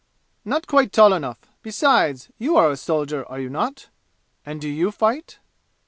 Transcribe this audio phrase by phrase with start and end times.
[0.43, 1.37] "Not quite tall enough.
[1.61, 3.89] Besides you are a soldier, are you not?
[4.43, 5.37] And do you fight?"